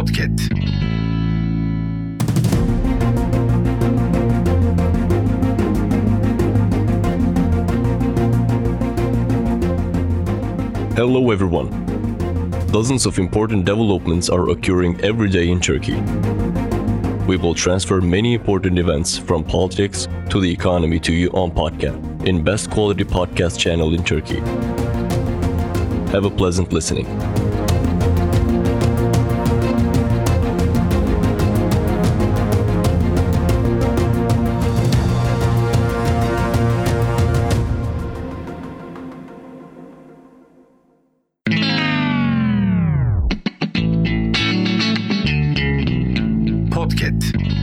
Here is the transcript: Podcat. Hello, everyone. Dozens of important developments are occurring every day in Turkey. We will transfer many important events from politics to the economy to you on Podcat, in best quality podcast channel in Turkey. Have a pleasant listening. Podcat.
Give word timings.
Podcat. 0.00 0.40
Hello, 10.96 11.30
everyone. 11.30 11.68
Dozens 12.72 13.04
of 13.04 13.18
important 13.18 13.66
developments 13.66 14.30
are 14.30 14.48
occurring 14.48 14.98
every 15.02 15.28
day 15.28 15.50
in 15.50 15.60
Turkey. 15.60 16.00
We 17.26 17.36
will 17.36 17.54
transfer 17.54 18.00
many 18.00 18.32
important 18.32 18.78
events 18.78 19.18
from 19.18 19.44
politics 19.44 20.08
to 20.30 20.40
the 20.40 20.50
economy 20.50 20.98
to 21.00 21.12
you 21.12 21.28
on 21.32 21.50
Podcat, 21.50 22.26
in 22.26 22.42
best 22.42 22.70
quality 22.70 23.04
podcast 23.04 23.58
channel 23.58 23.92
in 23.92 24.02
Turkey. 24.02 24.40
Have 26.10 26.24
a 26.24 26.30
pleasant 26.30 26.72
listening. 26.72 27.06
Podcat. 46.90 47.59